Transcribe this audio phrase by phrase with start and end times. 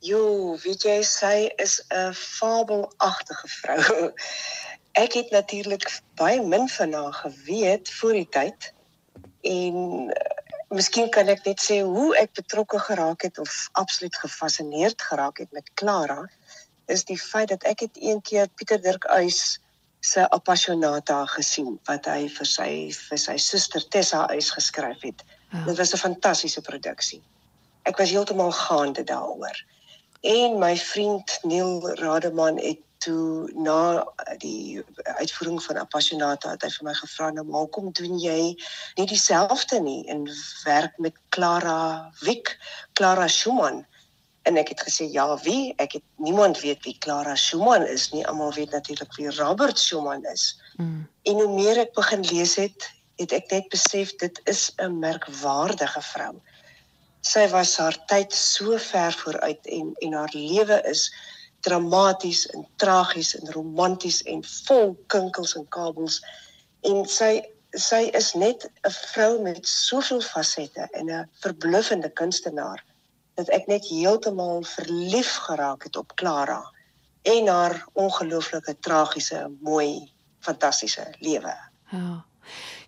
[0.00, 4.12] Jo, weet jy, sy is 'n fabelagtige vrou.
[5.04, 8.72] Ek het natuurlik baie min van haar geweet voor die tyd
[9.40, 9.76] en
[10.08, 15.38] uh, miskien kan ek net sê hoe ek betrokke geraak het of absoluut gefassineerd geraak
[15.38, 16.28] het met Clara
[16.86, 19.60] is die feit dat ek het een keer Pieter Dirk Uys
[20.00, 25.24] se Appassionata gesien wat hy vir sy vir sy suster Tessa Uys geskryf het.
[25.52, 25.64] Ja.
[25.66, 27.22] Dit was 'n fantastiese produksie.
[27.84, 29.56] Ek was heeltemal gaande daaroor.
[30.20, 34.04] En my vriend Neil Rademan het toe na
[34.36, 38.40] die uitvoering van Appassionata het hy vir my gevra nou maar hoekom doen jy
[38.98, 40.26] nie dieselfde nie en
[40.66, 42.58] werk met Clara Wick,
[42.92, 43.86] Clara Schumann?
[44.44, 45.72] En ek het gesê ja wie?
[45.80, 48.26] Ek het niemand weet wie Clara Schumann is nie.
[48.28, 50.60] Almal weet natuurlik wie Robert Schumann is.
[50.76, 51.08] Mm.
[51.22, 52.86] en hoe meer ek begin lees het
[53.20, 56.36] het ek net besef dit is 'n merkwaardige vrou
[57.20, 61.08] sy was haar tyd so ver vooruit en en haar lewe is
[61.60, 66.20] dramaties en tragies en romanties en vol kinkels en kabels
[66.88, 67.32] en sy
[67.76, 72.84] sy is net 'n vrou met soveel fasette en 'n verbluffende kunstenaar
[73.34, 76.62] dat ek net heeltemal verlief geraak het op Clara
[77.22, 81.54] en haar ongelooflike tragiese mooi fantastiese lewe.
[81.90, 82.24] Ja.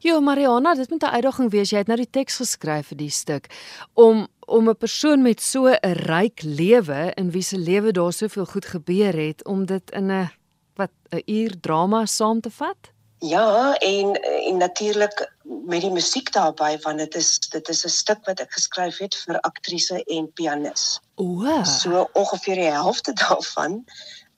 [0.03, 1.70] Jo Mariana, dit moet 'n uitdaging wees.
[1.70, 3.47] Jy het nou die teks geskryf vir die stuk
[3.95, 8.45] om om 'n persoon met so 'n ryk lewe in wie se lewe daar soveel
[8.45, 10.30] goed gebeur het om dit in 'n
[10.75, 12.91] wat 'n uur drama saam te vat?
[13.19, 18.25] Ja, en en natuurlik met die musiek daarbey want dit is dit is 'n stuk
[18.25, 21.00] wat ek geskryf het vir aktrise en pianis.
[21.14, 21.62] O.
[21.62, 23.84] So ongeveer die helfte daarvan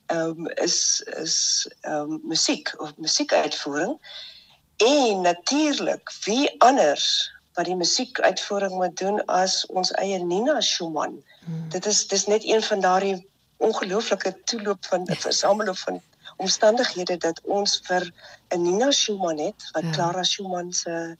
[0.05, 3.99] ehm um, is is ehm um, musiek of musiekuitvoering.
[4.77, 11.21] En natuurlik, wie anders wat die musiekuitvoering moet doen as ons eie Nina Schumann.
[11.45, 11.69] Hmm.
[11.69, 13.15] Dit is dis net een van daardie
[13.57, 16.01] ongelooflike toeloop van versameling van
[16.37, 18.11] omstandighede dat ons vir
[18.49, 19.91] 'n Nina Schumann het wat ja.
[19.91, 21.17] Clara Schumann se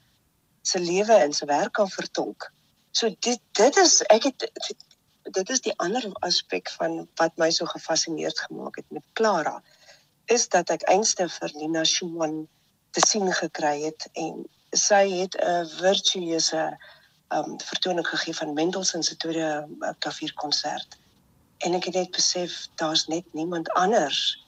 [0.62, 2.52] se lewe en se werk kan vertolk.
[2.92, 4.52] So dit dit is ek het
[5.24, 9.64] dit is die ander aspek van wat my so gefassineerd gemaak het met Clara
[10.26, 12.48] is dat ek einste vir Nina Schumann
[12.96, 16.64] te sien gekry het en sy het 'n virtuose
[17.36, 20.98] um vertoning gegee van Mendelssohn se tweede uh, klavierkonsert.
[21.58, 24.46] En ek het net besef daar's net niemand anders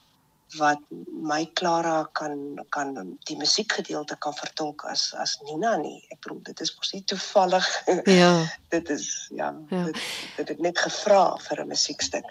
[0.56, 0.80] wat
[1.22, 6.04] my Clara kan kan die musiekgedeelte kan vertolk as as Nina nie.
[6.08, 7.68] Ek bedoel dit is mos nie toevallig.
[8.04, 8.32] Ja.
[8.74, 9.84] dit is ja, ja.
[9.84, 10.00] Dit,
[10.36, 12.24] dit het net gevra vir 'n musiekstuk.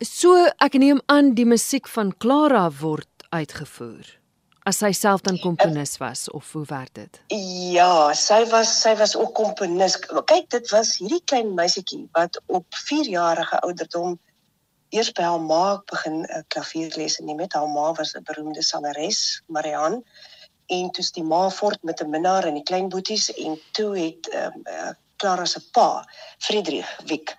[0.00, 4.18] So ek neem aan die musiek van Clara word uitgevoer
[4.68, 7.20] as sy self dan komponis was of hoe werk dit?
[7.72, 9.96] Ja, sy was sy was ook komponis.
[10.28, 14.18] Kyk, dit was hierdie klein meisietjie wat op 4-jarige ouderdom
[14.92, 15.62] eers by haar ma
[15.92, 17.40] begin 'n uh, klavierles neem.
[17.40, 20.02] Met haar ma was 'n beroemde sangeres, Marianne.
[20.66, 24.28] En toe die ma voort met 'n minnaar en die klein boeties en toe het
[24.28, 26.08] ehm um, uh, Clara se pa,
[26.38, 27.36] Friedrich Wick,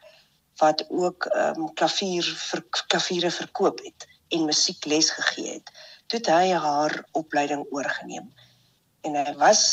[0.57, 5.69] wat ook ehm um, klavier vir klaviere verkoop het en musiekles gegee het
[6.09, 8.29] toe hy haar opleiding oorgeneem.
[9.05, 9.63] En hy was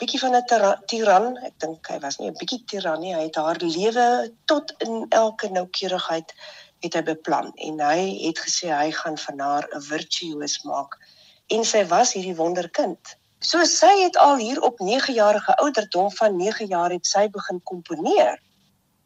[0.00, 0.44] bietjie van 'n
[0.86, 4.72] tiran, ek dink hy was nie 'n bietjie tiran nie, hy het haar lewe tot
[4.78, 6.32] in elke noukeurigheid
[6.80, 10.96] het hy beplan en hy het gesê hy gaan van haar 'n virtuoos maak
[11.50, 13.16] en sy was hierdie wonderkind.
[13.40, 17.60] So sy het al hier op 9 jarige ouderdom van 9 jaar het sy begin
[17.62, 18.40] komponeer.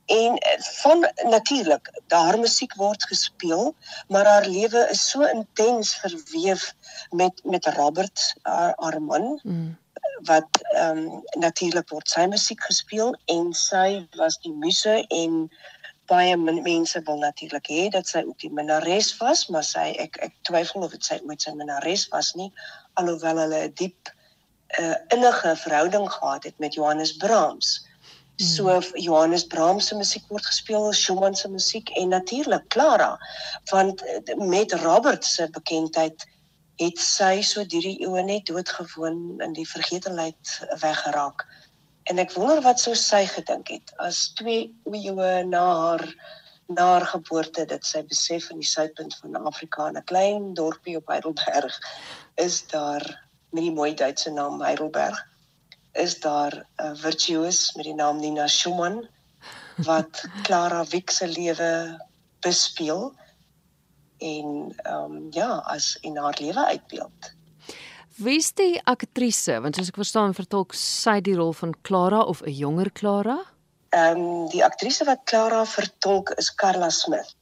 [0.06, 3.74] En eh, van natuurlik, daar musiek word gespeel,
[4.08, 6.74] maar haar lewe is so intens verweef
[7.10, 9.78] met met Robert haar, haar man mm.
[10.22, 15.48] wat ehm um, natuurlik word sy musiek gespeel en sy was die muse en
[16.06, 20.34] baie mense wil natuurlik hê dat sy ook die minnares was, maar sy ek ek
[20.48, 22.50] twyfel of dit sy ooit sy minnares was nie,
[23.00, 24.12] alhoewel hulle 'n diep
[24.80, 27.86] uh, innige verhouding gehad het met Johannes Brahms.
[28.36, 28.96] So hmm.
[28.98, 33.18] Johannes Brahms se musiek word gespeel, Schumann se musiek en natuurlik Clara.
[33.70, 36.26] Want eh, met Robert se bekendheid
[36.82, 41.46] het sy so drie eeue net doodgewoon in die vergetelheid weggeraak.
[42.10, 46.08] En ek wonder wat sou sy gedink het as twee eeue na haar
[46.66, 50.96] na haar geboorte dit sy besef in die suidpunt van Afrika in 'n klein dorpie
[50.96, 51.78] op Heidelberg
[52.34, 53.04] is daar
[53.52, 55.20] met die mooi Duitse naam Heidelberg
[55.94, 59.08] is daar 'n virtuoos met die naam Nina Schumann
[59.88, 62.00] wat Clara Wick se lewe
[62.40, 63.14] bespeel
[64.18, 67.32] en ehm um, ja, as in haar lewe uitbeeld.
[68.16, 69.60] Wie is die aktrise?
[69.60, 73.54] Want soos ek verstaan, vertolk sy die rol van Clara of 'n jonger Clara?
[73.94, 77.34] ehm um, die aktrise wat Clara vertolk is Carla Smith.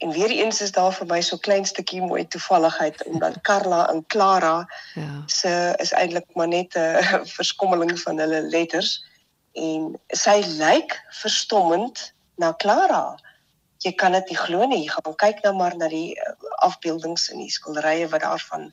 [0.00, 4.06] En weer eens is daar vir my so klein stukkie mooi toevalligheid omdat Carla en
[4.06, 5.22] Clara ja.
[5.26, 9.04] se is eintlik maar net 'n verskommeling van hulle letters
[9.52, 13.18] en sy lyk verstommend na Clara.
[13.84, 14.82] Jy kan dit nie glo nie.
[14.84, 16.32] Jy gaan kyk nou maar na die uh,
[16.68, 18.72] afbeeldings in die skilderye wat daarvan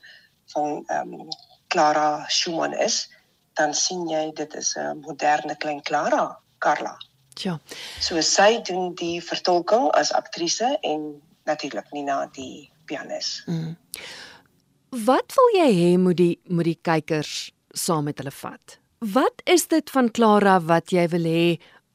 [0.52, 1.28] van ehm um,
[1.68, 3.10] Clara Schumann is,
[3.52, 6.96] dan sien jy dit is 'n moderne klein Clara, Carla.
[7.44, 7.58] Ja.
[8.00, 13.42] So sy doen die vertolking as aktrise en natuurlik Nina die pianis.
[13.46, 13.76] Mm.
[15.04, 18.78] Wat wil jy hê moet die moet die kykers saam met hulle vat?
[18.98, 21.44] Wat is dit van Clara wat jy wil hê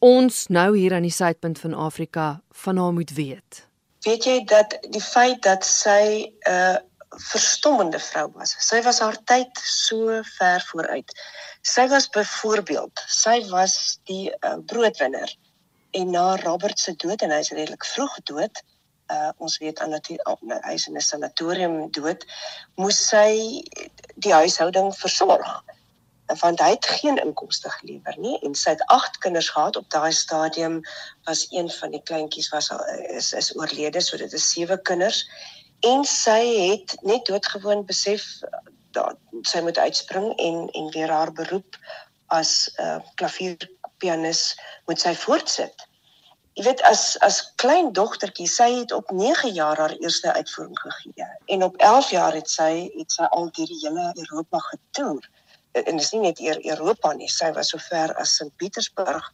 [0.04, 3.63] ons nou hier aan die suidpunt van Afrika van haar moet weet?
[4.04, 6.78] Weet jy dat die feit dat sy 'n uh,
[7.18, 8.56] verstommende vrou was.
[8.60, 11.13] Sy was haar tyd so ver vooruit.
[11.62, 15.36] Sy was byvoorbeeld, sy was die uh, broodwinner
[15.92, 18.63] en na Robert se dood en hy is redelik vroeg dood,
[19.13, 22.25] uh, ons weet aan dat hy is in 'n sanatorium dood,
[22.75, 23.62] moes sy
[24.15, 25.48] die huishouding versorg
[26.39, 30.12] want hy het geen inkomste gelewer nie en sy het 8 kinders gehad op daai
[30.12, 30.81] stadium
[31.27, 32.86] was een van die kleintjies was al
[33.18, 35.25] is is oorlede so dit is 7 kinders
[35.84, 36.42] en sy
[36.72, 38.26] het net doodgewoon besef
[38.96, 39.18] dat
[39.50, 41.78] sy moet uitspring en en weer haar beroep
[42.28, 44.44] as 'n uh, klavierpianis
[44.86, 45.88] moet sy voortsit.
[46.54, 51.28] Jy weet as as klein dogtertjie, sy het op 9 jaar haar eerste uitvoering gegee
[51.46, 55.30] en op 11 jaar het sy het sy al deur die hele Europa getoer.
[55.72, 59.34] En dis nie net eer Europa nie, sy was so ver as Sint Petersburg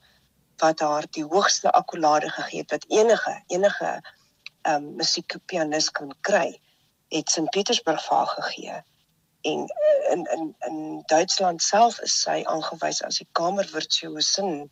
[0.59, 4.01] wat haar die hoogste akkolade gegee het wat enige enige
[4.67, 6.59] um, musiekpianis kan kry,
[7.13, 7.49] het St.
[7.49, 8.81] Petersburg vir haar gegee.
[9.41, 9.65] En
[10.11, 14.69] in in in Duitsland self is sy aangewys as die kamervirtuosin.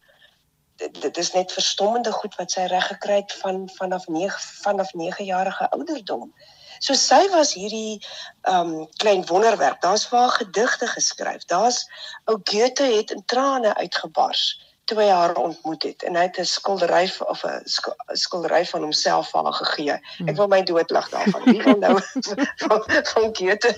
[0.77, 4.93] Dit, dit is net verstommende goed wat sy reg gekry het van vanaf 9 vanaf
[4.93, 6.33] 9 jarige ouderdom.
[6.79, 8.03] So sy was hierdie
[8.49, 9.81] um klein wonderwerk.
[9.81, 11.45] Daar's vir haar gedigte geskryf.
[11.49, 11.85] Daar's
[12.25, 16.47] ou Goethe het in trane uitgebars toe hy haar ontmoet het en hy het 'n
[16.47, 19.99] skildery of 'n skildery van homself aan haar gegee.
[20.25, 21.43] Ek wil my doodlag daarvan.
[21.43, 21.99] Wie nou
[22.67, 23.73] van, van Goethe?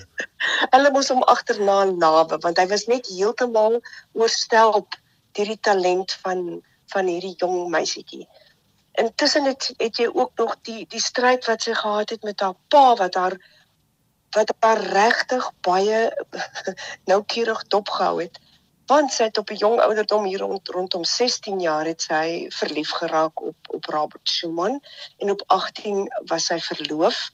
[0.70, 3.80] Hulle moes hom agterna nawe want hy was net heeltemal
[4.12, 4.94] oorstelp
[5.32, 8.28] deur die talent van van hierdie jong meisietjie.
[8.92, 12.54] Intussen het het jy ook nog die die stryd wat sy gehad het met haar
[12.68, 13.38] pa wat haar
[14.30, 16.26] wat haar regtig baie
[17.10, 18.38] noukeurig dopgehou het
[18.90, 22.90] want sy het op 'n jong ouderdom hier rond rondom 16 jaar het sy verlief
[22.90, 24.80] geraak op op Robert Schumann
[25.18, 27.30] en op 18 was sy verloof.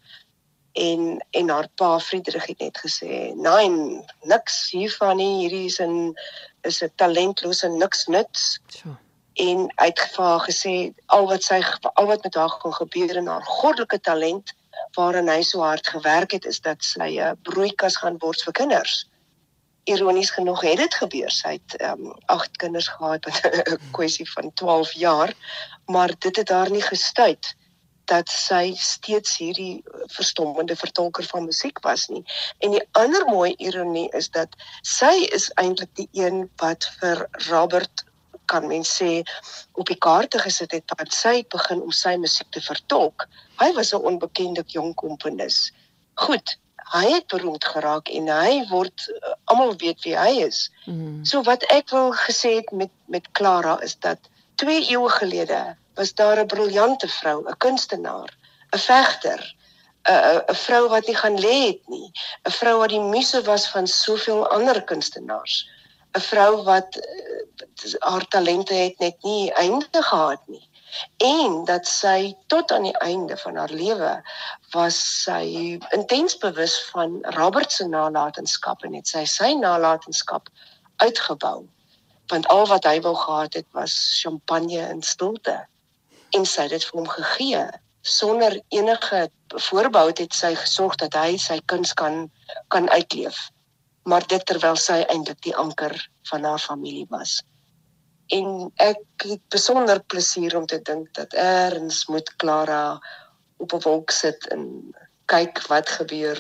[0.73, 5.41] En en haar pa Friedrich het net gesê nee niks hiervan nie.
[5.41, 6.15] Hierdie is 'n
[6.61, 8.97] is 'n talentlose niks nuts so.
[9.33, 11.61] en uitgevaar gesê al wat sy
[11.95, 14.53] al wat met haar gaan gebeur en haar goddelike talent
[14.93, 19.07] waarin hy so hard gewerk het is dat sy 'n broeikas gaan word vir kinders
[19.87, 21.31] ironies genoeg het dit gebeur.
[21.31, 23.39] Sy het ehm um, agt kinders gehad met
[23.73, 25.35] 'n kwessie van 12 jaar,
[25.87, 27.55] maar dit het haar nie gestuit
[28.07, 29.83] dat sy steeds hierdie
[30.15, 32.23] verstommende vertolker van musiek was nie.
[32.59, 38.05] En die ander mooi ironie is dat sy is eintlik die een wat vir Robert
[38.47, 39.25] kan mens sê
[39.75, 43.27] op die kaarte gesit het wat sy begin om sy musiek te vertolk.
[43.59, 45.73] Hy was 'n onbekende jong komponis.
[46.15, 46.59] Goed,
[46.95, 49.09] hy het beroemd geraak en hy word
[49.51, 50.67] almal weet wie hy is.
[50.85, 51.25] Mm.
[51.25, 54.19] So wat ek wil gesê het met met Clara is dat
[54.63, 58.31] 2 eeue gelede was daar 'n briljante vrou, 'n kunstenaar,
[58.75, 59.41] 'n vegter,
[60.09, 62.11] 'n 'n vrou wat nie gaan lê het nie,
[62.45, 65.69] 'n vrou wat die muse was van soveel ander kunstenaars,
[66.17, 70.69] 'n vrou wat uh, haar talente het net nie einde gehad nie
[71.17, 74.13] en dat sy tot aan die einde van haar lewe
[74.75, 80.49] was sy intens bewus van Robert se nalatenskap en het sy sy nalatenskap
[80.97, 81.65] uitgebou.
[82.33, 85.59] Want al wat hy wou gehad het was champagne en stilte.
[86.35, 87.67] En sy het dit vir hom gegee
[88.07, 89.27] sonder enige
[89.69, 92.27] voorbehou het sy gesorg dat hy sy kuns kan
[92.69, 93.49] kan uitleef.
[94.07, 95.95] Maar dit terwyl sy eintlik die anker
[96.31, 97.41] van haar familie was
[98.27, 102.99] en ek het besonder plesier om te dink dat eers moet Clara
[103.57, 104.95] op 'n wolk sit en
[105.27, 106.39] kyk wat gebeur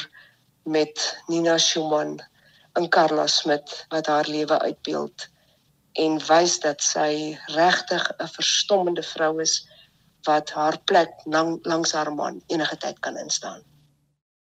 [0.62, 2.18] met Nina Schumann
[2.72, 5.28] en Carla Smit wat haar lewe uitbeeld
[5.92, 9.68] en wys dat sy regtig 'n verstommende vrou is
[10.26, 13.62] wat haar plek lang, langs haar man enige tyd kan instaan.